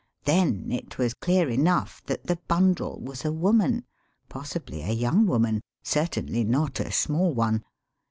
Then 0.25 0.71
it 0.71 0.97
was 0.97 1.13
clear 1.13 1.47
enough 1.47 2.03
that 2.07 2.25
the 2.25 2.37
bundle 2.47 2.99
was 3.01 3.23
a 3.23 3.31
woman— 3.31 3.85
possibly 4.29 4.81
a 4.81 4.89
young 4.91 5.27
woman, 5.27 5.61
certainly 5.83 6.43
not 6.43 6.79
a 6.79 6.91
small 6.91 7.35
one. 7.35 7.63